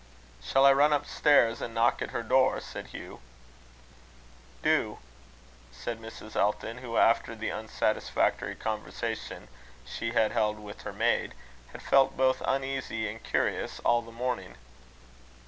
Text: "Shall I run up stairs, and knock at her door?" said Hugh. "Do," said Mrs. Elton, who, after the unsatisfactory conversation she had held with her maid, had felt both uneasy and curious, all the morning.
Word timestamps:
"Shall 0.41 0.65
I 0.65 0.73
run 0.73 0.93
up 0.93 1.05
stairs, 1.05 1.61
and 1.61 1.75
knock 1.75 2.01
at 2.01 2.09
her 2.09 2.23
door?" 2.23 2.59
said 2.59 2.87
Hugh. 2.87 3.19
"Do," 4.63 4.97
said 5.71 5.99
Mrs. 6.01 6.35
Elton, 6.35 6.79
who, 6.79 6.97
after 6.97 7.35
the 7.35 7.51
unsatisfactory 7.51 8.55
conversation 8.55 9.47
she 9.85 10.13
had 10.13 10.31
held 10.31 10.57
with 10.57 10.81
her 10.81 10.91
maid, 10.91 11.35
had 11.71 11.83
felt 11.83 12.17
both 12.17 12.41
uneasy 12.43 13.07
and 13.07 13.21
curious, 13.23 13.79
all 13.81 14.01
the 14.01 14.11
morning. 14.11 14.55